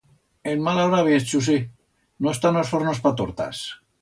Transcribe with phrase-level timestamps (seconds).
[0.51, 1.57] En mala hora viens, Chusé,
[2.23, 3.57] no están os fornos pa tortas!